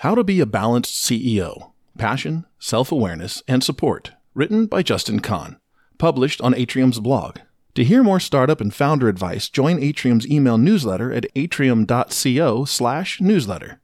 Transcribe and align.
How 0.00 0.14
to 0.14 0.24
Be 0.24 0.40
a 0.40 0.46
Balanced 0.46 0.94
CEO 1.04 1.72
Passion, 1.98 2.46
Self 2.58 2.90
Awareness, 2.90 3.42
and 3.46 3.62
Support, 3.62 4.12
written 4.32 4.64
by 4.64 4.82
Justin 4.82 5.20
Kan, 5.20 5.58
published 5.98 6.40
on 6.40 6.54
Atrium's 6.54 6.98
blog. 6.98 7.36
To 7.74 7.84
hear 7.84 8.02
more 8.02 8.18
startup 8.18 8.62
and 8.62 8.72
founder 8.72 9.10
advice, 9.10 9.50
join 9.50 9.78
Atrium's 9.78 10.26
email 10.26 10.56
newsletter 10.56 11.12
at 11.12 11.26
atrium.co/slash 11.36 13.20
newsletter. 13.20 13.80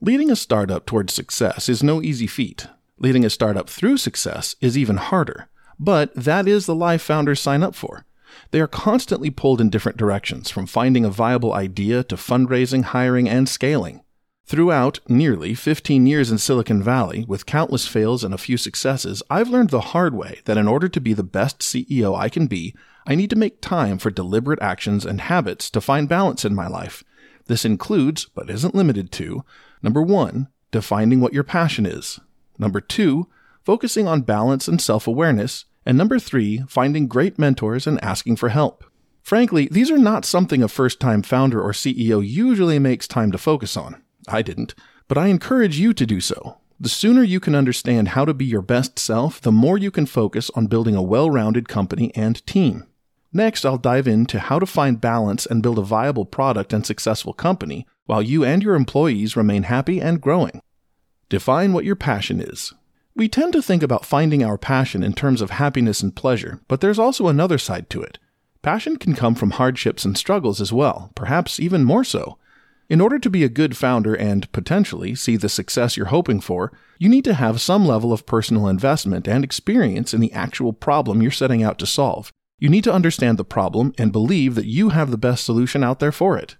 Leading 0.00 0.32
a 0.32 0.36
startup 0.36 0.84
towards 0.84 1.14
success 1.14 1.68
is 1.68 1.80
no 1.80 2.02
easy 2.02 2.26
feat. 2.26 2.66
Leading 2.98 3.24
a 3.24 3.30
startup 3.30 3.70
through 3.70 3.98
success 3.98 4.56
is 4.60 4.76
even 4.76 4.96
harder. 4.96 5.48
But 5.78 6.12
that 6.16 6.48
is 6.48 6.66
the 6.66 6.74
life 6.74 7.02
founders 7.02 7.40
sign 7.40 7.62
up 7.62 7.76
for. 7.76 8.04
They 8.50 8.60
are 8.60 8.66
constantly 8.66 9.30
pulled 9.30 9.60
in 9.60 9.70
different 9.70 9.96
directions, 9.96 10.50
from 10.50 10.66
finding 10.66 11.04
a 11.04 11.10
viable 11.10 11.52
idea 11.52 12.02
to 12.02 12.16
fundraising, 12.16 12.82
hiring, 12.82 13.28
and 13.28 13.48
scaling. 13.48 14.01
Throughout 14.44 15.00
nearly 15.08 15.54
15 15.54 16.06
years 16.06 16.30
in 16.30 16.36
Silicon 16.36 16.82
Valley, 16.82 17.24
with 17.26 17.46
countless 17.46 17.86
fails 17.86 18.22
and 18.22 18.34
a 18.34 18.38
few 18.38 18.56
successes, 18.56 19.22
I've 19.30 19.48
learned 19.48 19.70
the 19.70 19.80
hard 19.80 20.14
way 20.14 20.40
that 20.44 20.58
in 20.58 20.68
order 20.68 20.88
to 20.88 21.00
be 21.00 21.14
the 21.14 21.22
best 21.22 21.60
CEO 21.60 22.18
I 22.18 22.28
can 22.28 22.46
be, 22.48 22.74
I 23.06 23.14
need 23.14 23.30
to 23.30 23.36
make 23.36 23.60
time 23.60 23.98
for 23.98 24.10
deliberate 24.10 24.60
actions 24.60 25.06
and 25.06 25.22
habits 25.22 25.70
to 25.70 25.80
find 25.80 26.08
balance 26.08 26.44
in 26.44 26.54
my 26.54 26.66
life. 26.66 27.02
This 27.46 27.64
includes, 27.64 28.26
but 28.26 28.50
isn't 28.50 28.74
limited 28.74 29.10
to, 29.12 29.44
number 29.82 30.02
one, 30.02 30.48
defining 30.70 31.20
what 31.20 31.32
your 31.32 31.44
passion 31.44 31.86
is. 31.86 32.20
Number 32.58 32.80
two, 32.80 33.28
focusing 33.64 34.06
on 34.06 34.22
balance 34.22 34.68
and 34.68 34.80
self 34.80 35.06
awareness. 35.06 35.64
And 35.84 35.98
number 35.98 36.18
three, 36.18 36.62
finding 36.68 37.08
great 37.08 37.38
mentors 37.38 37.86
and 37.86 38.02
asking 38.04 38.36
for 38.36 38.50
help. 38.50 38.84
Frankly, 39.22 39.68
these 39.70 39.90
are 39.90 39.98
not 39.98 40.24
something 40.24 40.62
a 40.62 40.68
first 40.68 41.00
time 41.00 41.22
founder 41.22 41.60
or 41.60 41.72
CEO 41.72 42.26
usually 42.26 42.78
makes 42.78 43.08
time 43.08 43.32
to 43.32 43.38
focus 43.38 43.76
on. 43.76 44.02
I 44.28 44.42
didn't, 44.42 44.74
but 45.08 45.18
I 45.18 45.28
encourage 45.28 45.78
you 45.78 45.92
to 45.92 46.06
do 46.06 46.20
so. 46.20 46.58
The 46.80 46.88
sooner 46.88 47.22
you 47.22 47.38
can 47.38 47.54
understand 47.54 48.08
how 48.08 48.24
to 48.24 48.34
be 48.34 48.44
your 48.44 48.62
best 48.62 48.98
self, 48.98 49.40
the 49.40 49.52
more 49.52 49.78
you 49.78 49.90
can 49.90 50.06
focus 50.06 50.50
on 50.54 50.66
building 50.66 50.96
a 50.96 51.02
well 51.02 51.30
rounded 51.30 51.68
company 51.68 52.12
and 52.16 52.44
team. 52.46 52.86
Next, 53.32 53.64
I'll 53.64 53.78
dive 53.78 54.06
into 54.06 54.38
how 54.38 54.58
to 54.58 54.66
find 54.66 55.00
balance 55.00 55.46
and 55.46 55.62
build 55.62 55.78
a 55.78 55.82
viable 55.82 56.26
product 56.26 56.72
and 56.72 56.84
successful 56.84 57.32
company 57.32 57.86
while 58.06 58.20
you 58.20 58.44
and 58.44 58.62
your 58.62 58.74
employees 58.74 59.36
remain 59.36 59.62
happy 59.62 60.00
and 60.00 60.20
growing. 60.20 60.60
Define 61.28 61.72
what 61.72 61.84
your 61.84 61.96
passion 61.96 62.40
is. 62.40 62.74
We 63.14 63.28
tend 63.28 63.52
to 63.52 63.62
think 63.62 63.82
about 63.82 64.04
finding 64.04 64.42
our 64.42 64.58
passion 64.58 65.02
in 65.02 65.12
terms 65.12 65.40
of 65.40 65.50
happiness 65.50 66.02
and 66.02 66.16
pleasure, 66.16 66.60
but 66.68 66.80
there's 66.80 66.98
also 66.98 67.28
another 67.28 67.58
side 67.58 67.88
to 67.90 68.02
it. 68.02 68.18
Passion 68.60 68.96
can 68.96 69.14
come 69.14 69.34
from 69.34 69.52
hardships 69.52 70.04
and 70.04 70.16
struggles 70.16 70.60
as 70.60 70.72
well, 70.72 71.10
perhaps 71.14 71.58
even 71.58 71.84
more 71.84 72.04
so. 72.04 72.38
In 72.92 73.00
order 73.00 73.18
to 73.20 73.30
be 73.30 73.42
a 73.42 73.48
good 73.48 73.74
founder 73.74 74.14
and 74.14 74.52
potentially 74.52 75.14
see 75.14 75.38
the 75.38 75.48
success 75.48 75.96
you're 75.96 76.08
hoping 76.08 76.42
for, 76.42 76.74
you 76.98 77.08
need 77.08 77.24
to 77.24 77.32
have 77.32 77.58
some 77.58 77.86
level 77.86 78.12
of 78.12 78.26
personal 78.26 78.68
investment 78.68 79.26
and 79.26 79.42
experience 79.42 80.12
in 80.12 80.20
the 80.20 80.30
actual 80.34 80.74
problem 80.74 81.22
you're 81.22 81.30
setting 81.30 81.62
out 81.62 81.78
to 81.78 81.86
solve. 81.86 82.30
You 82.58 82.68
need 82.68 82.84
to 82.84 82.92
understand 82.92 83.38
the 83.38 83.46
problem 83.46 83.94
and 83.96 84.12
believe 84.12 84.56
that 84.56 84.66
you 84.66 84.90
have 84.90 85.10
the 85.10 85.16
best 85.16 85.46
solution 85.46 85.82
out 85.82 86.00
there 86.00 86.12
for 86.12 86.36
it. 86.36 86.58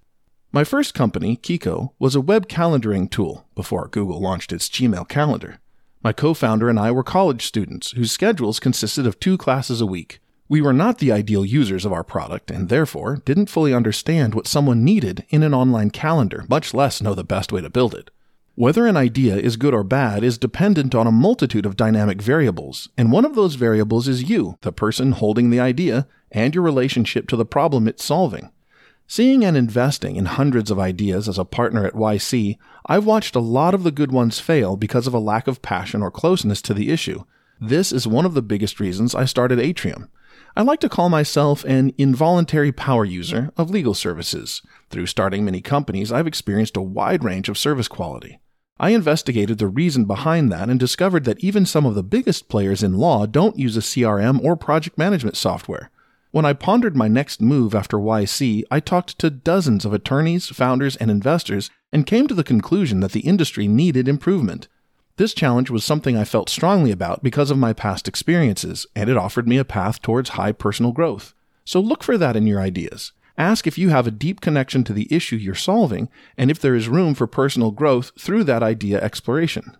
My 0.52 0.64
first 0.64 0.94
company, 0.94 1.36
Kiko, 1.36 1.90
was 1.98 2.14
a 2.14 2.20
web 2.22 2.48
calendaring 2.48 3.10
tool 3.10 3.46
before 3.54 3.88
Google 3.88 4.18
launched 4.18 4.54
its 4.54 4.70
Gmail 4.70 5.06
calendar. 5.10 5.60
My 6.02 6.14
co 6.14 6.32
founder 6.32 6.70
and 6.70 6.80
I 6.80 6.92
were 6.92 7.04
college 7.04 7.44
students 7.44 7.90
whose 7.90 8.10
schedules 8.10 8.58
consisted 8.58 9.06
of 9.06 9.20
two 9.20 9.36
classes 9.36 9.82
a 9.82 9.86
week. 9.86 10.18
We 10.52 10.60
were 10.60 10.74
not 10.74 10.98
the 10.98 11.12
ideal 11.12 11.46
users 11.46 11.86
of 11.86 11.94
our 11.94 12.04
product 12.04 12.50
and 12.50 12.68
therefore 12.68 13.22
didn't 13.24 13.48
fully 13.48 13.72
understand 13.72 14.34
what 14.34 14.46
someone 14.46 14.84
needed 14.84 15.24
in 15.30 15.42
an 15.42 15.54
online 15.54 15.88
calendar, 15.88 16.44
much 16.46 16.74
less 16.74 17.00
know 17.00 17.14
the 17.14 17.24
best 17.24 17.52
way 17.52 17.62
to 17.62 17.70
build 17.70 17.94
it. 17.94 18.10
Whether 18.54 18.86
an 18.86 18.94
idea 18.94 19.36
is 19.36 19.56
good 19.56 19.72
or 19.72 19.82
bad 19.82 20.22
is 20.22 20.36
dependent 20.36 20.94
on 20.94 21.06
a 21.06 21.10
multitude 21.10 21.64
of 21.64 21.78
dynamic 21.78 22.20
variables, 22.20 22.90
and 22.98 23.10
one 23.10 23.24
of 23.24 23.34
those 23.34 23.54
variables 23.54 24.06
is 24.06 24.28
you, 24.28 24.58
the 24.60 24.72
person 24.72 25.12
holding 25.12 25.48
the 25.48 25.58
idea, 25.58 26.06
and 26.30 26.54
your 26.54 26.64
relationship 26.64 27.28
to 27.28 27.36
the 27.36 27.46
problem 27.46 27.88
it's 27.88 28.04
solving. 28.04 28.50
Seeing 29.06 29.46
and 29.46 29.56
investing 29.56 30.16
in 30.16 30.26
hundreds 30.26 30.70
of 30.70 30.78
ideas 30.78 31.30
as 31.30 31.38
a 31.38 31.46
partner 31.46 31.86
at 31.86 31.94
YC, 31.94 32.58
I've 32.84 33.06
watched 33.06 33.34
a 33.34 33.40
lot 33.40 33.72
of 33.72 33.84
the 33.84 33.90
good 33.90 34.12
ones 34.12 34.38
fail 34.38 34.76
because 34.76 35.06
of 35.06 35.14
a 35.14 35.18
lack 35.18 35.48
of 35.48 35.62
passion 35.62 36.02
or 36.02 36.10
closeness 36.10 36.60
to 36.60 36.74
the 36.74 36.90
issue. 36.90 37.24
This 37.58 37.90
is 37.90 38.06
one 38.06 38.26
of 38.26 38.34
the 38.34 38.42
biggest 38.42 38.80
reasons 38.80 39.14
I 39.14 39.24
started 39.24 39.58
Atrium. 39.58 40.10
I 40.54 40.60
like 40.60 40.80
to 40.80 40.88
call 40.90 41.08
myself 41.08 41.64
an 41.64 41.94
involuntary 41.96 42.72
power 42.72 43.06
user 43.06 43.50
of 43.56 43.70
legal 43.70 43.94
services. 43.94 44.60
Through 44.90 45.06
starting 45.06 45.46
many 45.46 45.62
companies, 45.62 46.12
I've 46.12 46.26
experienced 46.26 46.76
a 46.76 46.82
wide 46.82 47.24
range 47.24 47.48
of 47.48 47.56
service 47.56 47.88
quality. 47.88 48.38
I 48.78 48.90
investigated 48.90 49.56
the 49.56 49.66
reason 49.66 50.04
behind 50.04 50.52
that 50.52 50.68
and 50.68 50.78
discovered 50.78 51.24
that 51.24 51.42
even 51.42 51.64
some 51.64 51.86
of 51.86 51.94
the 51.94 52.02
biggest 52.02 52.50
players 52.50 52.82
in 52.82 52.98
law 52.98 53.24
don't 53.24 53.58
use 53.58 53.78
a 53.78 53.80
CRM 53.80 54.44
or 54.44 54.54
project 54.54 54.98
management 54.98 55.38
software. 55.38 55.90
When 56.32 56.44
I 56.44 56.52
pondered 56.52 56.96
my 56.96 57.08
next 57.08 57.40
move 57.40 57.74
after 57.74 57.96
YC, 57.96 58.64
I 58.70 58.80
talked 58.80 59.18
to 59.20 59.30
dozens 59.30 59.86
of 59.86 59.94
attorneys, 59.94 60.48
founders, 60.48 60.96
and 60.96 61.10
investors 61.10 61.70
and 61.92 62.06
came 62.06 62.26
to 62.26 62.34
the 62.34 62.44
conclusion 62.44 63.00
that 63.00 63.12
the 63.12 63.20
industry 63.20 63.68
needed 63.68 64.06
improvement. 64.06 64.68
This 65.16 65.34
challenge 65.34 65.70
was 65.70 65.84
something 65.84 66.16
I 66.16 66.24
felt 66.24 66.48
strongly 66.48 66.90
about 66.90 67.22
because 67.22 67.50
of 67.50 67.58
my 67.58 67.72
past 67.72 68.08
experiences, 68.08 68.86
and 68.96 69.10
it 69.10 69.16
offered 69.16 69.46
me 69.46 69.58
a 69.58 69.64
path 69.64 70.00
towards 70.00 70.30
high 70.30 70.52
personal 70.52 70.92
growth. 70.92 71.34
So 71.64 71.80
look 71.80 72.02
for 72.02 72.16
that 72.16 72.34
in 72.34 72.46
your 72.46 72.60
ideas. 72.60 73.12
Ask 73.36 73.66
if 73.66 73.78
you 73.78 73.90
have 73.90 74.06
a 74.06 74.10
deep 74.10 74.40
connection 74.40 74.84
to 74.84 74.92
the 74.92 75.12
issue 75.14 75.36
you're 75.36 75.54
solving, 75.54 76.08
and 76.36 76.50
if 76.50 76.58
there 76.58 76.74
is 76.74 76.88
room 76.88 77.14
for 77.14 77.26
personal 77.26 77.70
growth 77.70 78.12
through 78.18 78.44
that 78.44 78.62
idea 78.62 79.00
exploration. 79.00 79.76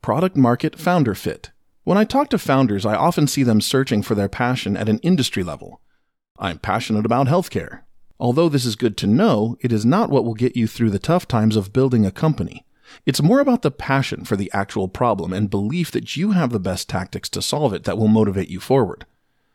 Product 0.00 0.36
Market 0.36 0.78
Founder 0.78 1.14
Fit. 1.14 1.50
When 1.84 1.98
I 1.98 2.04
talk 2.04 2.28
to 2.30 2.38
founders, 2.38 2.86
I 2.86 2.94
often 2.94 3.26
see 3.26 3.42
them 3.42 3.60
searching 3.60 4.02
for 4.02 4.14
their 4.14 4.28
passion 4.28 4.76
at 4.76 4.88
an 4.88 4.98
industry 4.98 5.42
level. 5.42 5.80
I'm 6.38 6.58
passionate 6.58 7.04
about 7.04 7.26
healthcare. 7.26 7.80
Although 8.18 8.48
this 8.48 8.64
is 8.64 8.76
good 8.76 8.96
to 8.98 9.06
know, 9.06 9.56
it 9.60 9.72
is 9.72 9.84
not 9.84 10.10
what 10.10 10.24
will 10.24 10.34
get 10.34 10.56
you 10.56 10.66
through 10.66 10.90
the 10.90 10.98
tough 10.98 11.26
times 11.26 11.56
of 11.56 11.72
building 11.72 12.06
a 12.06 12.10
company. 12.10 12.64
It's 13.06 13.22
more 13.22 13.40
about 13.40 13.62
the 13.62 13.70
passion 13.70 14.24
for 14.24 14.36
the 14.36 14.50
actual 14.52 14.88
problem 14.88 15.32
and 15.32 15.50
belief 15.50 15.90
that 15.90 16.16
you 16.16 16.32
have 16.32 16.50
the 16.50 16.60
best 16.60 16.88
tactics 16.88 17.28
to 17.30 17.42
solve 17.42 17.72
it 17.72 17.84
that 17.84 17.98
will 17.98 18.08
motivate 18.08 18.48
you 18.48 18.60
forward. 18.60 19.06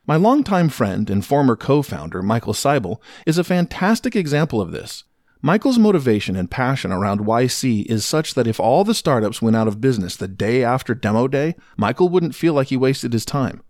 My 0.06 0.16
longtime 0.16 0.70
friend 0.70 1.10
and 1.10 1.24
former 1.24 1.54
co 1.54 1.82
founder, 1.82 2.22
Michael 2.22 2.54
Seibel, 2.54 2.98
is 3.26 3.36
a 3.36 3.44
fantastic 3.44 4.16
example 4.16 4.60
of 4.60 4.72
this. 4.72 5.04
Michael's 5.42 5.78
motivation 5.78 6.34
and 6.34 6.50
passion 6.50 6.90
around 6.90 7.20
YC 7.20 7.86
is 7.86 8.04
such 8.04 8.34
that 8.34 8.46
if 8.48 8.58
all 8.58 8.82
the 8.82 8.94
startups 8.94 9.40
went 9.40 9.54
out 9.54 9.68
of 9.68 9.80
business 9.80 10.16
the 10.16 10.26
day 10.26 10.64
after 10.64 10.94
demo 10.94 11.28
day, 11.28 11.54
Michael 11.76 12.08
wouldn't 12.08 12.34
feel 12.34 12.54
like 12.54 12.68
he 12.68 12.76
wasted 12.76 13.12
his 13.12 13.24
time. 13.24 13.62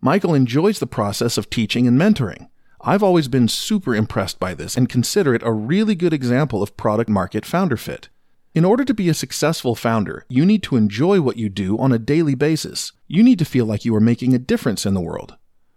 Michael 0.00 0.34
enjoys 0.34 0.80
the 0.80 0.86
process 0.86 1.38
of 1.38 1.48
teaching 1.48 1.86
and 1.86 1.98
mentoring. 1.98 2.48
I've 2.82 3.02
always 3.02 3.28
been 3.28 3.48
super 3.48 3.94
impressed 3.94 4.38
by 4.38 4.52
this 4.52 4.76
and 4.76 4.86
consider 4.86 5.34
it 5.34 5.42
a 5.42 5.52
really 5.52 5.94
good 5.94 6.12
example 6.12 6.62
of 6.62 6.76
product 6.76 7.08
market 7.08 7.46
founder 7.46 7.78
fit. 7.78 8.10
In 8.54 8.64
order 8.64 8.84
to 8.84 8.94
be 8.94 9.08
a 9.08 9.14
successful 9.14 9.74
founder, 9.74 10.24
you 10.28 10.46
need 10.46 10.62
to 10.62 10.76
enjoy 10.76 11.20
what 11.20 11.36
you 11.36 11.48
do 11.48 11.76
on 11.76 11.90
a 11.90 11.98
daily 11.98 12.36
basis. 12.36 12.92
You 13.08 13.24
need 13.24 13.40
to 13.40 13.44
feel 13.44 13.66
like 13.66 13.84
you 13.84 13.92
are 13.96 14.00
making 14.00 14.32
a 14.32 14.38
difference 14.38 14.86
in 14.86 14.94
the 14.94 15.00
world. 15.00 15.34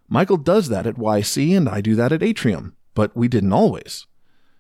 Michael 0.08 0.38
does 0.38 0.70
that 0.70 0.86
at 0.86 0.94
YC 0.94 1.58
and 1.58 1.68
I 1.68 1.82
do 1.82 1.96
that 1.96 2.12
at 2.12 2.22
Atrium, 2.22 2.76
but 2.94 3.18
we 3.18 3.28
didn't 3.28 3.52
always. 3.52 4.06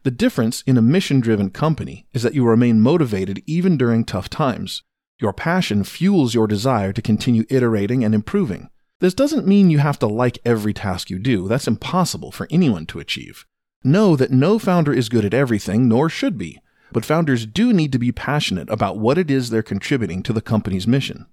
The 0.01 0.09
difference 0.09 0.63
in 0.65 0.79
a 0.79 0.81
mission 0.81 1.19
driven 1.19 1.51
company 1.51 2.07
is 2.11 2.23
that 2.23 2.33
you 2.33 2.43
remain 2.43 2.81
motivated 2.81 3.43
even 3.45 3.77
during 3.77 4.03
tough 4.03 4.31
times. 4.31 4.81
Your 5.21 5.31
passion 5.31 5.83
fuels 5.83 6.33
your 6.33 6.47
desire 6.47 6.93
to 6.93 7.03
continue 7.03 7.45
iterating 7.51 8.03
and 8.03 8.15
improving. 8.15 8.71
This 8.99 9.13
doesn't 9.13 9.45
mean 9.45 9.69
you 9.69 9.77
have 9.77 9.99
to 9.99 10.07
like 10.07 10.39
every 10.43 10.73
task 10.73 11.11
you 11.11 11.19
do, 11.19 11.47
that's 11.47 11.67
impossible 11.67 12.31
for 12.31 12.47
anyone 12.49 12.87
to 12.87 12.99
achieve. 12.99 13.45
Know 13.83 14.15
that 14.15 14.31
no 14.31 14.57
founder 14.57 14.91
is 14.91 15.07
good 15.07 15.23
at 15.23 15.35
everything, 15.35 15.87
nor 15.87 16.09
should 16.09 16.35
be 16.39 16.61
but 16.91 17.05
founders 17.05 17.45
do 17.45 17.73
need 17.73 17.91
to 17.91 17.99
be 17.99 18.11
passionate 18.11 18.69
about 18.69 18.97
what 18.97 19.17
it 19.17 19.29
is 19.29 19.49
they're 19.49 19.63
contributing 19.63 20.23
to 20.23 20.33
the 20.33 20.41
company's 20.41 20.87
mission. 20.87 21.25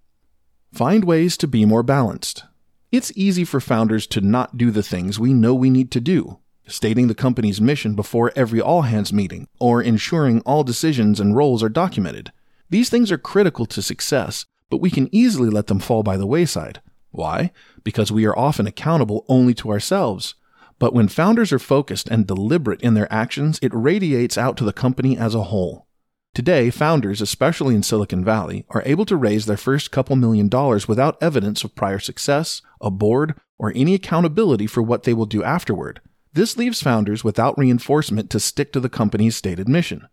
Find 0.72 1.04
ways 1.04 1.36
to 1.38 1.46
be 1.46 1.64
more 1.64 1.82
balanced. 1.82 2.44
It's 2.90 3.12
easy 3.16 3.44
for 3.44 3.60
founders 3.60 4.06
to 4.08 4.20
not 4.20 4.56
do 4.56 4.70
the 4.70 4.82
things 4.82 5.18
we 5.18 5.32
know 5.32 5.54
we 5.54 5.70
need 5.70 5.90
to 5.92 6.00
do, 6.00 6.38
stating 6.66 7.08
the 7.08 7.14
company's 7.14 7.60
mission 7.60 7.94
before 7.94 8.32
every 8.36 8.60
all 8.60 8.82
hands 8.82 9.12
meeting, 9.12 9.48
or 9.58 9.82
ensuring 9.82 10.40
all 10.42 10.64
decisions 10.64 11.20
and 11.20 11.36
roles 11.36 11.62
are 11.62 11.68
documented. 11.68 12.32
These 12.70 12.90
things 12.90 13.12
are 13.12 13.18
critical 13.18 13.66
to 13.66 13.82
success, 13.82 14.46
but 14.70 14.78
we 14.78 14.90
can 14.90 15.08
easily 15.14 15.50
let 15.50 15.68
them 15.68 15.78
fall 15.78 16.02
by 16.02 16.16
the 16.16 16.26
wayside. 16.26 16.80
Why? 17.10 17.52
Because 17.84 18.10
we 18.10 18.24
are 18.24 18.36
often 18.36 18.66
accountable 18.66 19.24
only 19.28 19.54
to 19.54 19.70
ourselves. 19.70 20.34
But 20.78 20.92
when 20.92 21.08
founders 21.08 21.52
are 21.52 21.58
focused 21.58 22.08
and 22.08 22.26
deliberate 22.26 22.80
in 22.80 22.94
their 22.94 23.12
actions, 23.12 23.58
it 23.62 23.72
radiates 23.74 24.36
out 24.36 24.56
to 24.58 24.64
the 24.64 24.72
company 24.72 25.16
as 25.16 25.34
a 25.34 25.44
whole. 25.44 25.86
Today, 26.34 26.68
founders, 26.70 27.20
especially 27.20 27.76
in 27.76 27.84
Silicon 27.84 28.24
Valley, 28.24 28.66
are 28.70 28.82
able 28.84 29.04
to 29.06 29.16
raise 29.16 29.46
their 29.46 29.56
first 29.56 29.92
couple 29.92 30.16
million 30.16 30.48
dollars 30.48 30.88
without 30.88 31.16
evidence 31.22 31.62
of 31.62 31.76
prior 31.76 32.00
success, 32.00 32.60
a 32.80 32.90
board, 32.90 33.34
or 33.56 33.72
any 33.74 33.94
accountability 33.94 34.66
for 34.66 34.82
what 34.82 35.04
they 35.04 35.14
will 35.14 35.26
do 35.26 35.44
afterward. 35.44 36.00
This 36.32 36.56
leaves 36.56 36.82
founders 36.82 37.22
without 37.22 37.56
reinforcement 37.56 38.30
to 38.30 38.40
stick 38.40 38.72
to 38.72 38.80
the 38.80 38.88
company's 38.88 39.36
stated 39.36 39.68
mission. 39.68 40.08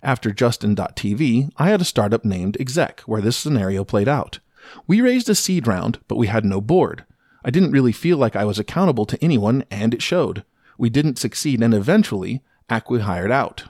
After 0.00 0.30
Justin.tv, 0.30 1.50
I 1.56 1.68
had 1.70 1.80
a 1.80 1.84
startup 1.84 2.24
named 2.24 2.56
Exec 2.60 3.00
where 3.00 3.20
this 3.20 3.36
scenario 3.36 3.84
played 3.84 4.08
out. 4.08 4.38
We 4.86 5.00
raised 5.00 5.28
a 5.28 5.34
seed 5.34 5.66
round, 5.66 5.98
but 6.06 6.16
we 6.16 6.28
had 6.28 6.44
no 6.44 6.60
board. 6.60 7.04
I 7.44 7.50
didn't 7.50 7.72
really 7.72 7.92
feel 7.92 8.16
like 8.16 8.34
I 8.34 8.44
was 8.44 8.58
accountable 8.58 9.04
to 9.06 9.22
anyone, 9.22 9.64
and 9.70 9.92
it 9.92 10.02
showed. 10.02 10.44
We 10.78 10.88
didn't 10.88 11.18
succeed, 11.18 11.62
and 11.62 11.74
eventually, 11.74 12.42
Acqui 12.70 13.02
hired 13.02 13.30
out. 13.30 13.64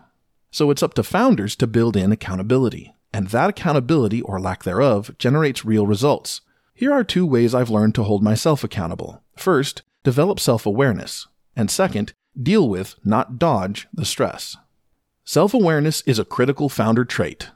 So 0.50 0.70
it's 0.70 0.82
up 0.82 0.94
to 0.94 1.02
founders 1.02 1.56
to 1.56 1.66
build 1.66 1.96
in 1.96 2.12
accountability. 2.12 2.94
And 3.12 3.28
that 3.28 3.50
accountability, 3.50 4.22
or 4.22 4.40
lack 4.40 4.62
thereof, 4.62 5.16
generates 5.18 5.64
real 5.64 5.86
results. 5.86 6.40
Here 6.72 6.92
are 6.92 7.04
two 7.04 7.26
ways 7.26 7.54
I've 7.54 7.70
learned 7.70 7.94
to 7.96 8.04
hold 8.04 8.22
myself 8.22 8.62
accountable. 8.62 9.22
First, 9.36 9.82
develop 10.04 10.38
self 10.38 10.66
awareness. 10.66 11.26
And 11.56 11.70
second, 11.70 12.12
deal 12.40 12.68
with, 12.68 12.94
not 13.04 13.38
dodge, 13.38 13.88
the 13.92 14.04
stress. 14.04 14.56
Self 15.24 15.54
awareness 15.54 16.02
is 16.02 16.18
a 16.18 16.24
critical 16.24 16.68
founder 16.68 17.04
trait. 17.04 17.50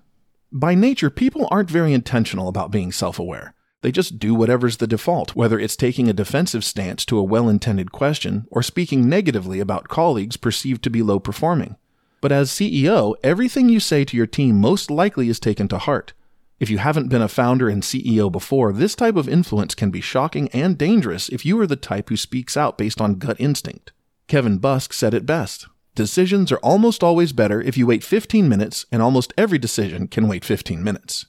By 0.50 0.74
nature, 0.74 1.10
people 1.10 1.46
aren't 1.50 1.70
very 1.70 1.92
intentional 1.92 2.48
about 2.48 2.70
being 2.70 2.90
self 2.90 3.18
aware. 3.18 3.54
They 3.80 3.92
just 3.92 4.18
do 4.18 4.34
whatever's 4.34 4.78
the 4.78 4.88
default, 4.88 5.36
whether 5.36 5.58
it's 5.58 5.76
taking 5.76 6.08
a 6.08 6.12
defensive 6.12 6.64
stance 6.64 7.04
to 7.06 7.18
a 7.18 7.22
well 7.22 7.48
intended 7.48 7.92
question 7.92 8.46
or 8.50 8.62
speaking 8.62 9.08
negatively 9.08 9.60
about 9.60 9.88
colleagues 9.88 10.36
perceived 10.36 10.82
to 10.84 10.90
be 10.90 11.02
low 11.02 11.20
performing. 11.20 11.76
But 12.20 12.32
as 12.32 12.50
CEO, 12.50 13.14
everything 13.22 13.68
you 13.68 13.78
say 13.78 14.04
to 14.04 14.16
your 14.16 14.26
team 14.26 14.60
most 14.60 14.90
likely 14.90 15.28
is 15.28 15.38
taken 15.38 15.68
to 15.68 15.78
heart. 15.78 16.12
If 16.58 16.70
you 16.70 16.78
haven't 16.78 17.08
been 17.08 17.22
a 17.22 17.28
founder 17.28 17.68
and 17.68 17.84
CEO 17.84 18.32
before, 18.32 18.72
this 18.72 18.96
type 18.96 19.14
of 19.14 19.28
influence 19.28 19.76
can 19.76 19.90
be 19.90 20.00
shocking 20.00 20.48
and 20.48 20.76
dangerous 20.76 21.28
if 21.28 21.46
you 21.46 21.60
are 21.60 21.66
the 21.66 21.76
type 21.76 22.08
who 22.08 22.16
speaks 22.16 22.56
out 22.56 22.76
based 22.76 23.00
on 23.00 23.14
gut 23.14 23.36
instinct. 23.38 23.92
Kevin 24.26 24.58
Busk 24.58 24.92
said 24.92 25.14
it 25.14 25.24
best 25.24 25.68
Decisions 25.94 26.50
are 26.50 26.58
almost 26.58 27.02
always 27.02 27.32
better 27.32 27.60
if 27.60 27.76
you 27.76 27.86
wait 27.86 28.04
15 28.04 28.48
minutes, 28.48 28.86
and 28.90 29.02
almost 29.02 29.32
every 29.36 29.58
decision 29.58 30.06
can 30.06 30.28
wait 30.28 30.44
15 30.44 30.82
minutes. 30.82 31.26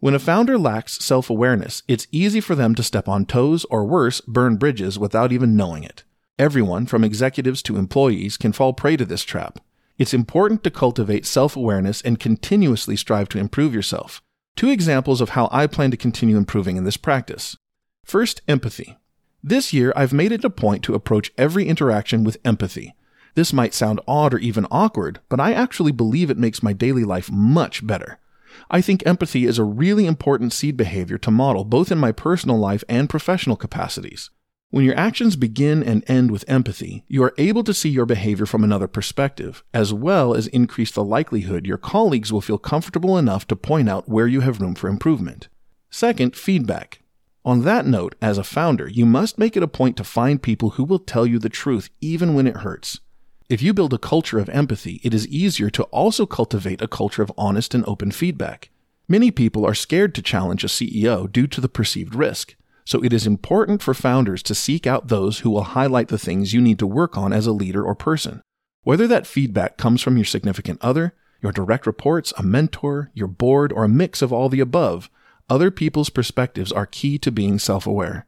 When 0.00 0.14
a 0.14 0.20
founder 0.20 0.56
lacks 0.56 1.04
self 1.04 1.28
awareness, 1.28 1.82
it's 1.88 2.06
easy 2.12 2.40
for 2.40 2.54
them 2.54 2.76
to 2.76 2.84
step 2.84 3.08
on 3.08 3.26
toes 3.26 3.64
or 3.64 3.84
worse, 3.84 4.20
burn 4.20 4.56
bridges 4.56 4.96
without 4.96 5.32
even 5.32 5.56
knowing 5.56 5.82
it. 5.82 6.04
Everyone, 6.38 6.86
from 6.86 7.02
executives 7.02 7.62
to 7.62 7.76
employees, 7.76 8.36
can 8.36 8.52
fall 8.52 8.72
prey 8.72 8.96
to 8.96 9.04
this 9.04 9.24
trap. 9.24 9.58
It's 9.98 10.14
important 10.14 10.62
to 10.62 10.70
cultivate 10.70 11.26
self 11.26 11.56
awareness 11.56 12.00
and 12.00 12.20
continuously 12.20 12.94
strive 12.94 13.28
to 13.30 13.40
improve 13.40 13.74
yourself. 13.74 14.22
Two 14.54 14.70
examples 14.70 15.20
of 15.20 15.30
how 15.30 15.48
I 15.50 15.66
plan 15.66 15.90
to 15.90 15.96
continue 15.96 16.36
improving 16.36 16.76
in 16.76 16.84
this 16.84 16.96
practice. 16.96 17.56
First, 18.04 18.40
empathy. 18.46 18.98
This 19.42 19.72
year, 19.72 19.92
I've 19.96 20.12
made 20.12 20.30
it 20.30 20.44
a 20.44 20.50
point 20.50 20.84
to 20.84 20.94
approach 20.94 21.32
every 21.36 21.66
interaction 21.66 22.22
with 22.22 22.38
empathy. 22.44 22.94
This 23.34 23.52
might 23.52 23.74
sound 23.74 24.00
odd 24.06 24.32
or 24.32 24.38
even 24.38 24.66
awkward, 24.70 25.18
but 25.28 25.40
I 25.40 25.54
actually 25.54 25.92
believe 25.92 26.30
it 26.30 26.38
makes 26.38 26.62
my 26.62 26.72
daily 26.72 27.04
life 27.04 27.32
much 27.32 27.84
better. 27.84 28.20
I 28.70 28.80
think 28.80 29.06
empathy 29.06 29.46
is 29.46 29.58
a 29.58 29.64
really 29.64 30.06
important 30.06 30.52
seed 30.52 30.76
behavior 30.76 31.18
to 31.18 31.30
model 31.30 31.64
both 31.64 31.90
in 31.90 31.98
my 31.98 32.12
personal 32.12 32.58
life 32.58 32.84
and 32.88 33.08
professional 33.08 33.56
capacities. 33.56 34.30
When 34.70 34.84
your 34.84 34.98
actions 34.98 35.34
begin 35.36 35.82
and 35.82 36.04
end 36.08 36.30
with 36.30 36.44
empathy, 36.46 37.04
you 37.08 37.22
are 37.22 37.32
able 37.38 37.64
to 37.64 37.72
see 37.72 37.88
your 37.88 38.04
behavior 38.04 38.44
from 38.44 38.62
another 38.62 38.86
perspective, 38.86 39.64
as 39.72 39.94
well 39.94 40.34
as 40.34 40.46
increase 40.48 40.90
the 40.90 41.02
likelihood 41.02 41.66
your 41.66 41.78
colleagues 41.78 42.32
will 42.32 42.42
feel 42.42 42.58
comfortable 42.58 43.16
enough 43.16 43.46
to 43.46 43.56
point 43.56 43.88
out 43.88 44.10
where 44.10 44.26
you 44.26 44.42
have 44.42 44.60
room 44.60 44.74
for 44.74 44.88
improvement. 44.88 45.48
Second, 45.88 46.36
feedback. 46.36 47.00
On 47.46 47.62
that 47.62 47.86
note, 47.86 48.14
as 48.20 48.36
a 48.36 48.44
founder, 48.44 48.86
you 48.86 49.06
must 49.06 49.38
make 49.38 49.56
it 49.56 49.62
a 49.62 49.68
point 49.68 49.96
to 49.96 50.04
find 50.04 50.42
people 50.42 50.70
who 50.70 50.84
will 50.84 50.98
tell 50.98 51.24
you 51.24 51.38
the 51.38 51.48
truth 51.48 51.88
even 52.02 52.34
when 52.34 52.46
it 52.46 52.58
hurts. 52.58 53.00
If 53.48 53.62
you 53.62 53.72
build 53.72 53.94
a 53.94 53.98
culture 53.98 54.38
of 54.38 54.50
empathy, 54.50 55.00
it 55.02 55.14
is 55.14 55.26
easier 55.28 55.70
to 55.70 55.84
also 55.84 56.26
cultivate 56.26 56.82
a 56.82 56.88
culture 56.88 57.22
of 57.22 57.32
honest 57.38 57.74
and 57.74 57.82
open 57.86 58.10
feedback. 58.10 58.68
Many 59.08 59.30
people 59.30 59.64
are 59.64 59.72
scared 59.72 60.14
to 60.16 60.22
challenge 60.22 60.64
a 60.64 60.66
CEO 60.66 61.32
due 61.32 61.46
to 61.46 61.60
the 61.62 61.68
perceived 61.68 62.14
risk. 62.14 62.56
So 62.84 63.02
it 63.02 63.10
is 63.10 63.26
important 63.26 63.82
for 63.82 63.94
founders 63.94 64.42
to 64.42 64.54
seek 64.54 64.86
out 64.86 65.08
those 65.08 65.38
who 65.38 65.50
will 65.50 65.62
highlight 65.62 66.08
the 66.08 66.18
things 66.18 66.52
you 66.52 66.60
need 66.60 66.78
to 66.80 66.86
work 66.86 67.16
on 67.16 67.32
as 67.32 67.46
a 67.46 67.52
leader 67.52 67.82
or 67.82 67.94
person. 67.94 68.42
Whether 68.82 69.06
that 69.06 69.26
feedback 69.26 69.78
comes 69.78 70.02
from 70.02 70.18
your 70.18 70.26
significant 70.26 70.78
other, 70.82 71.14
your 71.40 71.52
direct 71.52 71.86
reports, 71.86 72.34
a 72.36 72.42
mentor, 72.42 73.10
your 73.14 73.28
board, 73.28 73.72
or 73.72 73.84
a 73.84 73.88
mix 73.88 74.20
of 74.20 74.30
all 74.30 74.50
the 74.50 74.60
above, 74.60 75.08
other 75.48 75.70
people's 75.70 76.10
perspectives 76.10 76.70
are 76.70 76.84
key 76.84 77.16
to 77.20 77.32
being 77.32 77.58
self 77.58 77.86
aware. 77.86 78.26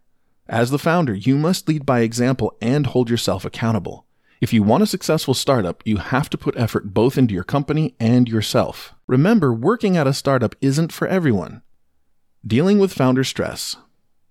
As 0.48 0.70
the 0.70 0.78
founder, 0.78 1.14
you 1.14 1.36
must 1.36 1.68
lead 1.68 1.84
by 1.84 2.00
example 2.00 2.56
and 2.62 2.86
hold 2.86 3.10
yourself 3.10 3.44
accountable. 3.44 4.06
If 4.40 4.54
you 4.54 4.62
want 4.62 4.82
a 4.82 4.86
successful 4.86 5.34
startup, 5.34 5.82
you 5.84 5.98
have 5.98 6.30
to 6.30 6.38
put 6.38 6.56
effort 6.56 6.94
both 6.94 7.18
into 7.18 7.34
your 7.34 7.44
company 7.44 7.94
and 8.00 8.26
yourself. 8.26 8.94
Remember, 9.06 9.52
working 9.52 9.98
at 9.98 10.06
a 10.06 10.14
startup 10.14 10.56
isn't 10.62 10.92
for 10.92 11.06
everyone. 11.06 11.60
Dealing 12.46 12.78
with 12.78 12.94
founder 12.94 13.22
stress. 13.22 13.76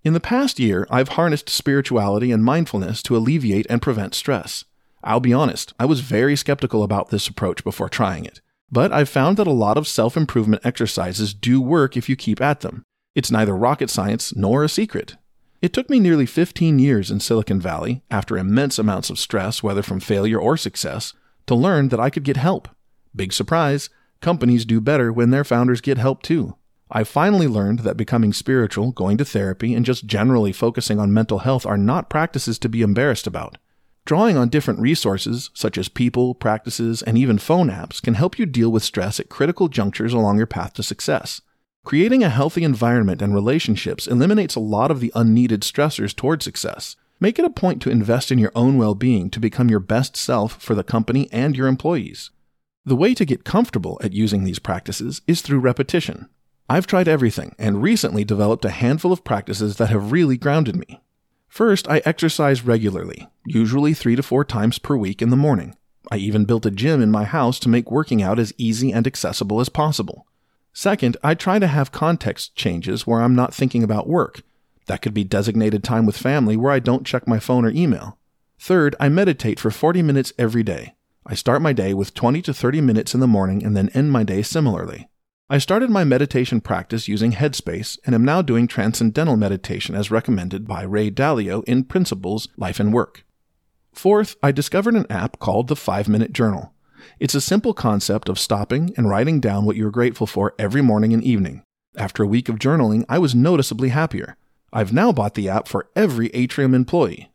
In 0.02 0.12
the 0.12 0.18
past 0.18 0.58
year, 0.58 0.84
I've 0.90 1.10
harnessed 1.10 1.48
spirituality 1.48 2.32
and 2.32 2.44
mindfulness 2.44 3.04
to 3.04 3.16
alleviate 3.16 3.68
and 3.70 3.80
prevent 3.80 4.16
stress. 4.16 4.64
I'll 5.04 5.20
be 5.20 5.32
honest, 5.32 5.74
I 5.78 5.84
was 5.84 6.00
very 6.00 6.34
skeptical 6.34 6.82
about 6.82 7.10
this 7.10 7.28
approach 7.28 7.62
before 7.62 7.88
trying 7.88 8.24
it. 8.24 8.40
But 8.68 8.92
I've 8.92 9.08
found 9.08 9.36
that 9.36 9.46
a 9.46 9.52
lot 9.52 9.78
of 9.78 9.86
self 9.86 10.16
improvement 10.16 10.66
exercises 10.66 11.34
do 11.34 11.60
work 11.60 11.96
if 11.96 12.08
you 12.08 12.16
keep 12.16 12.40
at 12.40 12.62
them. 12.62 12.82
It's 13.14 13.30
neither 13.30 13.56
rocket 13.56 13.90
science 13.90 14.34
nor 14.34 14.64
a 14.64 14.68
secret. 14.68 15.16
It 15.62 15.74
took 15.74 15.90
me 15.90 16.00
nearly 16.00 16.24
15 16.24 16.78
years 16.78 17.10
in 17.10 17.20
Silicon 17.20 17.60
Valley, 17.60 18.02
after 18.10 18.38
immense 18.38 18.78
amounts 18.78 19.10
of 19.10 19.18
stress, 19.18 19.62
whether 19.62 19.82
from 19.82 20.00
failure 20.00 20.38
or 20.38 20.56
success, 20.56 21.12
to 21.46 21.54
learn 21.54 21.90
that 21.90 22.00
I 22.00 22.08
could 22.08 22.24
get 22.24 22.38
help. 22.38 22.68
Big 23.14 23.32
surprise, 23.32 23.90
companies 24.22 24.64
do 24.64 24.80
better 24.80 25.12
when 25.12 25.30
their 25.30 25.44
founders 25.44 25.82
get 25.82 25.98
help 25.98 26.22
too. 26.22 26.56
I 26.90 27.04
finally 27.04 27.46
learned 27.46 27.80
that 27.80 27.98
becoming 27.98 28.32
spiritual, 28.32 28.92
going 28.92 29.18
to 29.18 29.24
therapy, 29.24 29.74
and 29.74 29.84
just 29.84 30.06
generally 30.06 30.52
focusing 30.52 30.98
on 30.98 31.12
mental 31.12 31.40
health 31.40 31.66
are 31.66 31.76
not 31.76 32.08
practices 32.08 32.58
to 32.60 32.68
be 32.68 32.80
embarrassed 32.80 33.26
about. 33.26 33.58
Drawing 34.06 34.38
on 34.38 34.48
different 34.48 34.80
resources, 34.80 35.50
such 35.52 35.76
as 35.76 35.88
people, 35.90 36.34
practices, 36.34 37.02
and 37.02 37.18
even 37.18 37.38
phone 37.38 37.68
apps, 37.68 38.02
can 38.02 38.14
help 38.14 38.38
you 38.38 38.46
deal 38.46 38.72
with 38.72 38.82
stress 38.82 39.20
at 39.20 39.28
critical 39.28 39.68
junctures 39.68 40.14
along 40.14 40.38
your 40.38 40.46
path 40.46 40.72
to 40.74 40.82
success. 40.82 41.42
Creating 41.84 42.22
a 42.22 42.28
healthy 42.28 42.62
environment 42.62 43.22
and 43.22 43.34
relationships 43.34 44.06
eliminates 44.06 44.54
a 44.54 44.60
lot 44.60 44.90
of 44.90 45.00
the 45.00 45.10
unneeded 45.14 45.62
stressors 45.62 46.14
toward 46.14 46.42
success. 46.42 46.94
Make 47.18 47.38
it 47.38 47.44
a 47.44 47.50
point 47.50 47.80
to 47.82 47.90
invest 47.90 48.30
in 48.30 48.38
your 48.38 48.52
own 48.54 48.76
well 48.76 48.94
being 48.94 49.30
to 49.30 49.40
become 49.40 49.70
your 49.70 49.80
best 49.80 50.16
self 50.16 50.60
for 50.62 50.74
the 50.74 50.84
company 50.84 51.28
and 51.32 51.56
your 51.56 51.68
employees. 51.68 52.30
The 52.84 52.96
way 52.96 53.14
to 53.14 53.24
get 53.24 53.44
comfortable 53.44 53.98
at 54.02 54.12
using 54.12 54.44
these 54.44 54.58
practices 54.58 55.22
is 55.26 55.40
through 55.40 55.60
repetition. 55.60 56.28
I've 56.68 56.86
tried 56.86 57.08
everything 57.08 57.54
and 57.58 57.82
recently 57.82 58.24
developed 58.24 58.64
a 58.64 58.70
handful 58.70 59.12
of 59.12 59.24
practices 59.24 59.76
that 59.76 59.90
have 59.90 60.12
really 60.12 60.36
grounded 60.36 60.76
me. 60.76 61.00
First, 61.48 61.88
I 61.88 62.02
exercise 62.04 62.64
regularly, 62.64 63.28
usually 63.46 63.92
three 63.92 64.16
to 64.16 64.22
four 64.22 64.44
times 64.44 64.78
per 64.78 64.96
week 64.96 65.20
in 65.20 65.30
the 65.30 65.36
morning. 65.36 65.76
I 66.10 66.16
even 66.16 66.44
built 66.44 66.66
a 66.66 66.70
gym 66.70 67.02
in 67.02 67.10
my 67.10 67.24
house 67.24 67.58
to 67.60 67.68
make 67.68 67.90
working 67.90 68.22
out 68.22 68.38
as 68.38 68.54
easy 68.56 68.92
and 68.92 69.06
accessible 69.06 69.60
as 69.60 69.68
possible. 69.68 70.26
Second, 70.72 71.16
I 71.22 71.34
try 71.34 71.58
to 71.58 71.66
have 71.66 71.92
context 71.92 72.54
changes 72.54 73.06
where 73.06 73.20
I'm 73.20 73.34
not 73.34 73.54
thinking 73.54 73.82
about 73.82 74.08
work. 74.08 74.42
That 74.86 75.02
could 75.02 75.14
be 75.14 75.24
designated 75.24 75.84
time 75.84 76.06
with 76.06 76.16
family 76.16 76.56
where 76.56 76.72
I 76.72 76.78
don't 76.78 77.06
check 77.06 77.26
my 77.26 77.38
phone 77.38 77.64
or 77.64 77.70
email. 77.70 78.18
Third, 78.58 78.94
I 79.00 79.08
meditate 79.08 79.58
for 79.58 79.70
40 79.70 80.02
minutes 80.02 80.32
every 80.38 80.62
day. 80.62 80.94
I 81.26 81.34
start 81.34 81.62
my 81.62 81.72
day 81.72 81.94
with 81.94 82.14
20 82.14 82.42
to 82.42 82.54
30 82.54 82.80
minutes 82.80 83.14
in 83.14 83.20
the 83.20 83.26
morning 83.26 83.64
and 83.64 83.76
then 83.76 83.88
end 83.90 84.10
my 84.10 84.24
day 84.24 84.42
similarly. 84.42 85.08
I 85.48 85.58
started 85.58 85.90
my 85.90 86.04
meditation 86.04 86.60
practice 86.60 87.08
using 87.08 87.32
Headspace 87.32 87.98
and 88.06 88.14
am 88.14 88.24
now 88.24 88.40
doing 88.40 88.68
transcendental 88.68 89.36
meditation 89.36 89.94
as 89.94 90.10
recommended 90.10 90.66
by 90.66 90.82
Ray 90.82 91.10
Dalio 91.10 91.64
in 91.64 91.84
Principles, 91.84 92.48
Life 92.56 92.78
and 92.78 92.92
Work. 92.92 93.24
Fourth, 93.92 94.36
I 94.42 94.52
discovered 94.52 94.94
an 94.94 95.10
app 95.10 95.40
called 95.40 95.68
the 95.68 95.74
5 95.74 96.08
Minute 96.08 96.32
Journal. 96.32 96.72
It's 97.18 97.34
a 97.34 97.40
simple 97.40 97.74
concept 97.74 98.28
of 98.28 98.38
stopping 98.38 98.92
and 98.96 99.08
writing 99.08 99.40
down 99.40 99.64
what 99.64 99.76
you're 99.76 99.90
grateful 99.90 100.26
for 100.26 100.54
every 100.58 100.82
morning 100.82 101.12
and 101.12 101.22
evening. 101.22 101.62
After 101.96 102.22
a 102.22 102.26
week 102.26 102.48
of 102.48 102.58
journaling, 102.58 103.04
I 103.08 103.18
was 103.18 103.34
noticeably 103.34 103.88
happier. 103.88 104.36
I've 104.72 104.92
now 104.92 105.12
bought 105.12 105.34
the 105.34 105.48
app 105.48 105.66
for 105.66 105.88
every 105.96 106.28
Atrium 106.28 106.74
employee. 106.74 107.32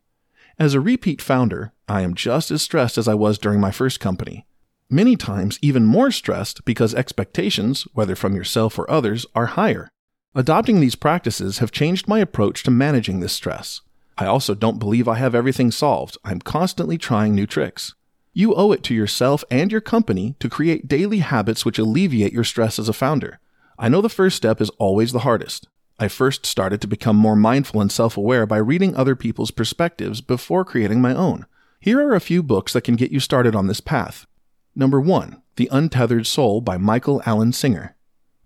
As 0.58 0.72
a 0.72 0.80
repeat 0.80 1.20
founder, 1.20 1.72
I 1.86 2.00
am 2.00 2.14
just 2.14 2.50
as 2.50 2.62
stressed 2.62 2.96
as 2.96 3.06
I 3.06 3.14
was 3.14 3.38
during 3.38 3.60
my 3.60 3.70
first 3.70 4.00
company. 4.00 4.46
Many 4.88 5.16
times, 5.16 5.58
even 5.60 5.84
more 5.84 6.10
stressed 6.10 6.64
because 6.64 6.94
expectations, 6.94 7.86
whether 7.92 8.14
from 8.14 8.34
yourself 8.34 8.78
or 8.78 8.90
others, 8.90 9.26
are 9.34 9.46
higher. 9.46 9.88
Adopting 10.34 10.80
these 10.80 10.94
practices 10.94 11.58
have 11.58 11.72
changed 11.72 12.08
my 12.08 12.20
approach 12.20 12.62
to 12.62 12.70
managing 12.70 13.20
this 13.20 13.32
stress. 13.32 13.80
I 14.16 14.26
also 14.26 14.54
don't 14.54 14.78
believe 14.78 15.08
I 15.08 15.16
have 15.16 15.34
everything 15.34 15.70
solved. 15.70 16.16
I'm 16.24 16.40
constantly 16.40 16.96
trying 16.96 17.34
new 17.34 17.46
tricks. 17.46 17.94
You 18.38 18.54
owe 18.54 18.70
it 18.70 18.82
to 18.82 18.94
yourself 18.94 19.44
and 19.50 19.72
your 19.72 19.80
company 19.80 20.34
to 20.40 20.50
create 20.50 20.86
daily 20.86 21.20
habits 21.20 21.64
which 21.64 21.78
alleviate 21.78 22.34
your 22.34 22.44
stress 22.44 22.78
as 22.78 22.86
a 22.86 22.92
founder. 22.92 23.40
I 23.78 23.88
know 23.88 24.02
the 24.02 24.10
first 24.10 24.36
step 24.36 24.60
is 24.60 24.68
always 24.78 25.12
the 25.12 25.20
hardest. 25.20 25.68
I 25.98 26.08
first 26.08 26.44
started 26.44 26.82
to 26.82 26.86
become 26.86 27.16
more 27.16 27.34
mindful 27.34 27.80
and 27.80 27.90
self 27.90 28.18
aware 28.18 28.44
by 28.44 28.58
reading 28.58 28.94
other 28.94 29.16
people's 29.16 29.50
perspectives 29.50 30.20
before 30.20 30.66
creating 30.66 31.00
my 31.00 31.14
own. 31.14 31.46
Here 31.80 31.98
are 32.06 32.14
a 32.14 32.20
few 32.20 32.42
books 32.42 32.74
that 32.74 32.82
can 32.82 32.94
get 32.94 33.10
you 33.10 33.20
started 33.20 33.56
on 33.56 33.68
this 33.68 33.80
path. 33.80 34.26
Number 34.74 35.00
one, 35.00 35.40
The 35.56 35.70
Untethered 35.72 36.26
Soul 36.26 36.60
by 36.60 36.76
Michael 36.76 37.22
Alan 37.24 37.54
Singer. 37.54 37.96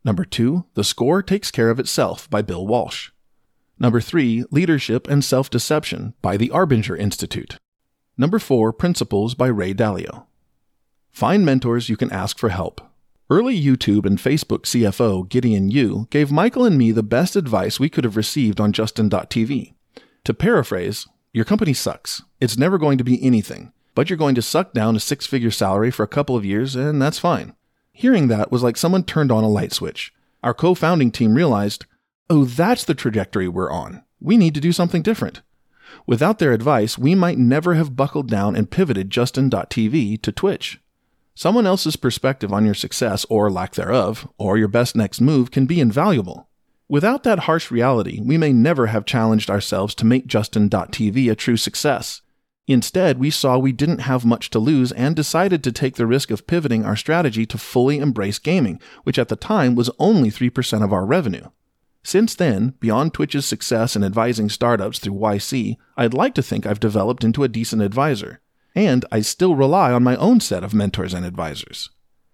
Number 0.04 0.24
2, 0.24 0.66
The 0.74 0.84
Score 0.84 1.20
Takes 1.20 1.50
Care 1.50 1.68
of 1.68 1.80
Itself 1.80 2.30
by 2.30 2.42
Bill 2.42 2.64
Walsh. 2.64 3.10
Number 3.80 4.00
3, 4.00 4.44
Leadership 4.52 5.08
and 5.08 5.24
Self 5.24 5.50
Deception 5.50 6.14
by 6.22 6.36
the 6.36 6.50
Arbinger 6.50 6.96
Institute. 6.96 7.56
Number 8.20 8.38
4, 8.38 8.74
Principles 8.74 9.34
by 9.34 9.46
Ray 9.46 9.72
Dalio. 9.72 10.26
Find 11.10 11.42
mentors 11.42 11.88
you 11.88 11.96
can 11.96 12.12
ask 12.12 12.38
for 12.38 12.50
help. 12.50 12.82
Early 13.30 13.58
YouTube 13.58 14.04
and 14.04 14.18
Facebook 14.18 14.64
CFO 14.64 15.26
Gideon 15.26 15.70
Yu 15.70 16.06
gave 16.10 16.30
Michael 16.30 16.66
and 16.66 16.76
me 16.76 16.92
the 16.92 17.02
best 17.02 17.34
advice 17.34 17.80
we 17.80 17.88
could 17.88 18.04
have 18.04 18.18
received 18.18 18.60
on 18.60 18.74
Justin.tv. 18.74 19.72
To 20.24 20.34
paraphrase, 20.34 21.08
your 21.32 21.46
company 21.46 21.72
sucks. 21.72 22.20
It's 22.42 22.58
never 22.58 22.76
going 22.76 22.98
to 22.98 23.04
be 23.04 23.24
anything, 23.24 23.72
but 23.94 24.10
you're 24.10 24.18
going 24.18 24.34
to 24.34 24.42
suck 24.42 24.74
down 24.74 24.96
a 24.96 25.00
six 25.00 25.24
figure 25.26 25.50
salary 25.50 25.90
for 25.90 26.02
a 26.02 26.06
couple 26.06 26.36
of 26.36 26.44
years, 26.44 26.76
and 26.76 27.00
that's 27.00 27.18
fine. 27.18 27.54
Hearing 27.90 28.28
that 28.28 28.52
was 28.52 28.62
like 28.62 28.76
someone 28.76 29.04
turned 29.04 29.32
on 29.32 29.44
a 29.44 29.48
light 29.48 29.72
switch. 29.72 30.12
Our 30.42 30.52
co 30.52 30.74
founding 30.74 31.10
team 31.10 31.36
realized 31.36 31.86
oh, 32.28 32.44
that's 32.44 32.84
the 32.84 32.94
trajectory 32.94 33.48
we're 33.48 33.72
on. 33.72 34.04
We 34.20 34.36
need 34.36 34.52
to 34.56 34.60
do 34.60 34.72
something 34.72 35.00
different. 35.00 35.40
Without 36.06 36.38
their 36.38 36.52
advice, 36.52 36.98
we 36.98 37.14
might 37.14 37.38
never 37.38 37.74
have 37.74 37.96
buckled 37.96 38.28
down 38.28 38.56
and 38.56 38.70
pivoted 38.70 39.10
Justin.tv 39.10 40.20
to 40.22 40.32
Twitch. 40.32 40.80
Someone 41.34 41.66
else's 41.66 41.96
perspective 41.96 42.52
on 42.52 42.64
your 42.64 42.74
success 42.74 43.24
or 43.30 43.50
lack 43.50 43.74
thereof, 43.74 44.28
or 44.36 44.58
your 44.58 44.68
best 44.68 44.96
next 44.96 45.20
move 45.20 45.50
can 45.50 45.66
be 45.66 45.80
invaluable. 45.80 46.48
Without 46.88 47.22
that 47.22 47.40
harsh 47.40 47.70
reality, 47.70 48.20
we 48.20 48.36
may 48.36 48.52
never 48.52 48.88
have 48.88 49.04
challenged 49.04 49.48
ourselves 49.48 49.94
to 49.94 50.04
make 50.04 50.26
Justin.tv 50.26 51.30
a 51.30 51.36
true 51.36 51.56
success. 51.56 52.20
Instead, 52.66 53.18
we 53.18 53.30
saw 53.30 53.58
we 53.58 53.72
didn't 53.72 54.00
have 54.00 54.24
much 54.24 54.50
to 54.50 54.58
lose 54.58 54.92
and 54.92 55.16
decided 55.16 55.62
to 55.64 55.72
take 55.72 55.96
the 55.96 56.06
risk 56.06 56.30
of 56.30 56.46
pivoting 56.46 56.84
our 56.84 56.96
strategy 56.96 57.46
to 57.46 57.58
fully 57.58 57.98
embrace 57.98 58.38
gaming, 58.38 58.80
which 59.04 59.18
at 59.18 59.28
the 59.28 59.36
time 59.36 59.74
was 59.74 59.90
only 59.98 60.30
3% 60.30 60.84
of 60.84 60.92
our 60.92 61.06
revenue. 61.06 61.48
Since 62.02 62.34
then, 62.34 62.74
beyond 62.80 63.12
Twitch's 63.12 63.46
success 63.46 63.94
in 63.94 64.02
advising 64.02 64.48
startups 64.48 64.98
through 64.98 65.14
YC, 65.14 65.76
I'd 65.96 66.14
like 66.14 66.34
to 66.34 66.42
think 66.42 66.66
I've 66.66 66.80
developed 66.80 67.24
into 67.24 67.44
a 67.44 67.48
decent 67.48 67.82
advisor. 67.82 68.40
And 68.74 69.04
I 69.12 69.20
still 69.20 69.54
rely 69.54 69.92
on 69.92 70.02
my 70.02 70.16
own 70.16 70.40
set 70.40 70.64
of 70.64 70.72
mentors 70.72 71.12
and 71.12 71.26
advisors. 71.26 71.90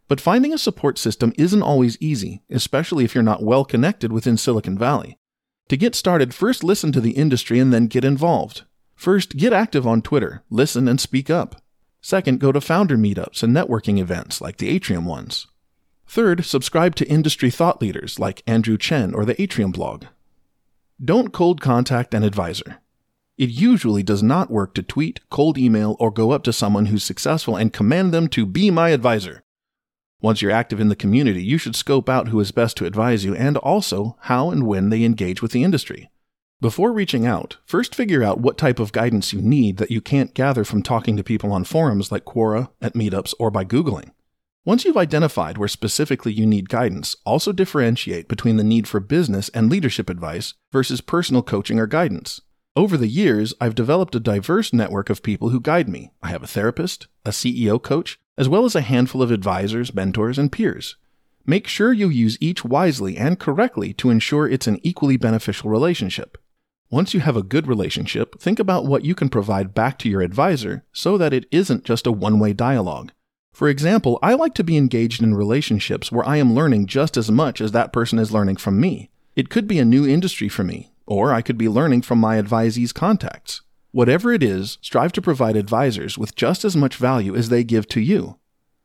But 0.08 0.20
finding 0.20 0.52
a 0.52 0.58
support 0.58 0.99
system 0.99 1.32
isn't 1.37 1.62
always 1.62 1.99
easy, 2.00 2.42
especially 2.50 3.04
if 3.04 3.14
you're 3.14 3.25
not 3.25 3.42
well 3.42 3.64
connected 3.64 4.12
within 4.12 4.37
Silicon 4.37 4.78
Valley. 4.78 5.18
To 5.68 5.76
get 5.76 5.96
started, 5.96 6.32
first 6.32 6.62
listen 6.62 6.92
to 6.92 7.00
the 7.00 7.12
industry 7.12 7.58
and 7.58 7.73
then 7.73 7.88
get 7.88 8.04
involved. 8.04 8.62
First, 8.94 9.37
get 9.37 9.52
active 9.52 9.87
on 9.87 10.00
Twitter, 10.00 10.44
listen 10.49 10.87
and 10.87 11.00
speak 11.00 11.28
up. 11.28 11.61
Second, 12.00 12.38
go 12.38 12.52
to 12.52 12.61
founder 12.61 12.96
meetups 12.96 13.42
and 13.42 13.54
networking 13.54 13.99
events 13.99 14.40
like 14.40 14.58
the 14.58 14.68
Atrium 14.68 15.06
ones. 15.06 15.49
Third, 16.08 16.44
subscribe 16.44 16.94
to 16.96 17.08
industry 17.08 17.50
thought 17.50 17.80
leaders 17.80 18.18
like 18.18 18.42
Andrew 18.46 18.78
Chen 18.78 19.14
or 19.14 19.25
the 19.25 19.40
Atrium 19.40 19.72
blog. 19.72 20.04
Don't 21.04 21.32
cold 21.32 21.60
contact 21.60 22.14
an 22.14 22.22
advisor. 22.22 22.78
It 23.36 23.50
usually 23.50 24.02
does 24.02 24.22
not 24.22 24.50
work 24.50 24.72
to 24.75 24.82
tweet, 24.82 25.20
cold 25.28 25.58
email, 25.58 25.96
or 26.00 26.10
go 26.10 26.30
up 26.30 26.42
to 26.44 26.52
someone 26.52 26.86
who's 26.86 27.04
successful 27.04 27.56
and 27.56 27.72
command 27.72 28.14
them 28.14 28.28
to 28.28 28.46
be 28.46 28.70
my 28.70 28.90
advisor. 28.90 29.42
Once 30.22 30.40
you're 30.40 30.50
active 30.50 30.80
in 30.80 30.88
the 30.88 30.96
community, 30.96 31.42
you 31.42 31.58
should 31.58 31.76
scope 31.76 32.08
out 32.08 32.28
who 32.28 32.40
is 32.40 32.50
best 32.50 32.78
to 32.78 32.86
advise 32.86 33.25
you 33.25 33.34
and 33.34 33.58
also 33.58 34.16
how 34.22 34.50
and 34.50 34.66
when 34.66 34.88
they 34.88 35.04
engage 35.04 35.42
with 35.42 35.52
the 35.52 35.62
industry. 35.62 36.10
Before 36.62 36.90
reaching 36.90 37.26
out, 37.26 37.58
first 37.66 37.94
figure 37.94 38.22
out 38.22 38.40
what 38.40 38.56
type 38.56 38.78
of 38.78 38.92
guidance 38.92 39.34
you 39.34 39.42
need 39.42 39.76
that 39.76 39.90
you 39.90 40.00
can't 40.00 40.32
gather 40.32 40.64
from 40.64 40.82
talking 40.82 41.18
to 41.18 41.22
people 41.22 41.52
on 41.52 41.64
forums 41.64 42.10
like 42.10 42.25
Quora, 42.25 42.70
at 42.80 42.94
meetups, 42.94 43.34
or 43.38 43.50
by 43.50 43.66
Googling. 43.66 44.12
Once 44.66 44.85
you've 44.85 44.96
identified 44.96 45.56
where 45.56 45.68
specifically 45.68 46.32
you 46.32 46.44
need 46.44 46.68
guidance, 46.68 47.14
also 47.25 47.52
differentiate 47.52 48.26
between 48.26 48.56
the 48.56 48.64
need 48.64 48.88
for 48.88 48.99
business 48.99 49.49
and 49.50 49.70
leadership 49.70 50.11
advice 50.11 50.54
versus 50.73 51.00
personal 51.00 51.40
coaching 51.40 51.78
or 51.78 51.87
guidance. 51.87 52.40
Over 52.75 52.96
the 52.96 53.06
years, 53.06 53.54
I've 53.61 53.76
developed 53.76 54.16
a 54.16 54.20
diverse 54.20 54.73
network 54.73 55.08
of 55.08 55.23
people 55.23 55.50
who 55.50 55.61
guide 55.61 55.88
me. 55.88 56.11
I 56.20 56.30
have 56.30 56.42
a 56.42 56.49
therapist, 56.49 57.06
a 57.25 57.30
CEO 57.30 57.80
coach, 57.80 58.18
as 58.37 58.49
well 58.49 58.64
as 58.64 58.75
a 58.75 58.80
handful 58.80 59.23
of 59.23 59.30
advisors, 59.30 59.94
mentors, 59.94 60.37
and 60.37 60.50
peers. 60.50 60.96
Make 61.46 61.68
sure 61.68 61.92
you 61.92 62.08
use 62.08 62.37
each 62.40 62.64
wisely 62.64 63.16
and 63.16 63.38
correctly 63.38 63.92
to 63.94 64.11
ensure 64.11 64.49
it's 64.49 64.66
an 64.66 64.80
equally 64.82 65.16
beneficial 65.16 65.70
relationship. 65.70 66.38
Once 66.90 67.14
you 67.14 67.20
have 67.20 67.37
a 67.37 67.44
good 67.44 67.68
relationship, 67.68 68.40
think 68.40 68.58
about 68.58 68.85
what 68.85 69.04
you 69.04 69.14
can 69.14 69.28
provide 69.28 69.75
back 69.75 69.96
to 70.00 70.08
your 70.08 70.23
advisor 70.23 70.85
so 70.92 71.16
that 71.16 71.32
it 71.32 71.46
isn't 71.52 71.85
just 71.85 72.04
a 72.04 72.11
one 72.11 72.40
way 72.40 72.52
dialogue. 72.52 73.12
For 73.56 73.70
example, 73.70 74.18
I 74.22 74.34
like 74.34 74.52
to 74.56 74.62
be 74.62 74.76
engaged 74.76 75.22
in 75.22 75.34
relationships 75.34 76.12
where 76.12 76.28
I 76.28 76.36
am 76.36 76.52
learning 76.52 76.88
just 76.88 77.16
as 77.16 77.30
much 77.30 77.62
as 77.62 77.72
that 77.72 77.90
person 77.90 78.18
is 78.18 78.30
learning 78.30 78.56
from 78.56 78.78
me. 78.78 79.08
It 79.34 79.48
could 79.48 79.66
be 79.66 79.78
a 79.78 79.84
new 79.86 80.06
industry 80.06 80.50
for 80.50 80.62
me, 80.62 80.92
or 81.06 81.32
I 81.32 81.40
could 81.40 81.56
be 81.56 81.66
learning 81.66 82.02
from 82.02 82.18
my 82.18 82.36
advisee's 82.36 82.92
contacts. 82.92 83.62
Whatever 83.92 84.30
it 84.30 84.42
is, 84.42 84.76
strive 84.82 85.10
to 85.12 85.22
provide 85.22 85.56
advisors 85.56 86.18
with 86.18 86.36
just 86.36 86.66
as 86.66 86.76
much 86.76 86.96
value 86.96 87.34
as 87.34 87.48
they 87.48 87.64
give 87.64 87.88
to 87.88 88.00
you. 88.02 88.38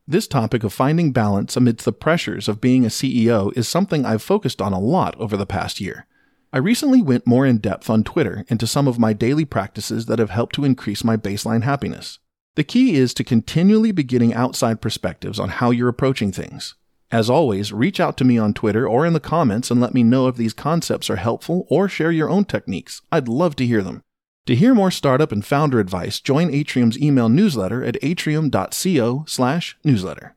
This 0.08 0.26
topic 0.26 0.64
of 0.64 0.72
finding 0.72 1.12
balance 1.12 1.58
amidst 1.58 1.84
the 1.84 1.92
pressures 1.92 2.48
of 2.48 2.62
being 2.62 2.86
a 2.86 2.88
CEO 2.88 3.52
is 3.58 3.68
something 3.68 4.06
I've 4.06 4.24
focused 4.24 4.62
on 4.62 4.72
a 4.72 4.80
lot 4.80 5.20
over 5.20 5.36
the 5.36 5.46
past 5.46 5.82
year. 5.82 6.08
I 6.54 6.60
recently 6.60 7.02
went 7.02 7.28
more 7.28 7.46
in 7.46 7.58
depth 7.58 7.90
on 7.90 8.06
Twitter 8.06 8.46
into 8.48 8.66
some 8.66 8.88
of 8.88 8.98
my 8.98 9.12
daily 9.12 9.44
practices 9.44 10.06
that 10.06 10.20
have 10.20 10.30
helped 10.30 10.56
to 10.56 10.64
increase 10.64 11.04
my 11.04 11.18
baseline 11.18 11.64
happiness. 11.64 12.20
The 12.56 12.64
key 12.66 12.96
is 12.96 13.14
to 13.14 13.24
continually 13.24 13.94
be 13.94 14.04
getting 14.04 14.34
outside 14.34 14.82
perspectives 14.82 15.40
on 15.40 15.48
how 15.50 15.72
you're 15.72 15.88
approaching 15.88 16.34
things. 16.34 16.76
As 17.10 17.30
always, 17.30 17.72
reach 17.72 18.02
out 18.02 18.18
to 18.18 18.26
me 18.26 18.38
on 18.38 18.54
Twitter 18.54 18.86
or 18.88 19.06
in 19.06 19.14
the 19.14 19.22
comments 19.22 19.72
and 19.72 19.80
let 19.80 19.94
me 19.94 20.04
know 20.04 20.28
if 20.28 20.36
these 20.36 20.54
concepts 20.54 21.10
are 21.10 21.16
helpful 21.16 21.66
or 21.70 21.88
share 21.88 22.12
your 22.12 22.30
own 22.30 22.44
techniques. 22.44 23.02
I'd 23.10 23.30
love 23.30 23.56
to 23.58 23.66
hear 23.66 23.82
them. 23.82 24.02
To 24.48 24.56
hear 24.56 24.74
more 24.74 24.92
startup 24.92 25.32
and 25.32 25.46
founder 25.46 25.80
advice, 25.80 26.20
join 26.20 26.50
Atrium's 26.50 27.00
email 27.00 27.30
newsletter 27.30 27.86
at 27.86 27.96
atrium.co/newsletter. 28.02 30.36